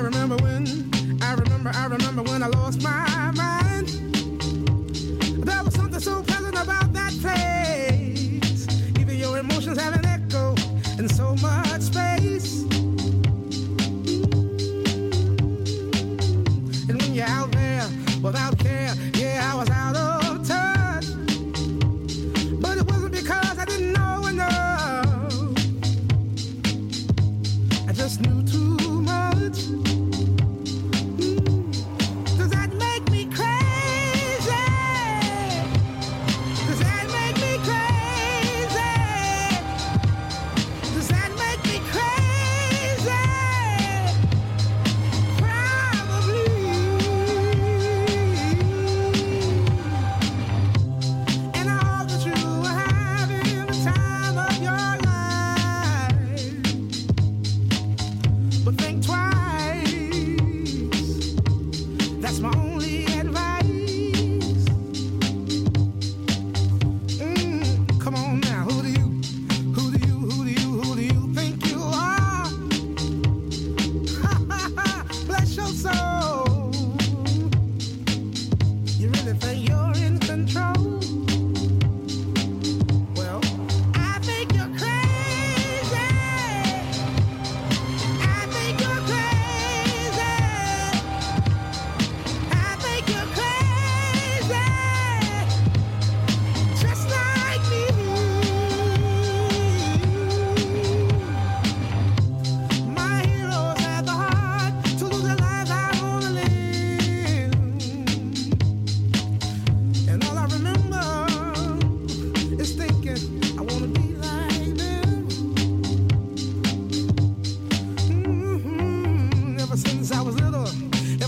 [0.00, 3.88] I remember when, I remember, I remember when I lost my mind.
[5.46, 8.66] There was something so pleasant about that place.
[8.98, 10.54] Even your emotions have an echo
[10.98, 11.49] in so much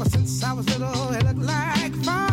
[0.00, 2.27] ever since I was little, it looked like fun.